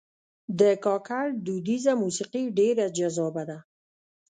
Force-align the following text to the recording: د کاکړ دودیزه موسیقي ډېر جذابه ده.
د 0.59 0.61
کاکړ 0.85 1.25
دودیزه 1.45 1.91
موسیقي 2.03 2.43
ډېر 2.57 2.75
جذابه 2.97 3.43
ده. 3.49 3.57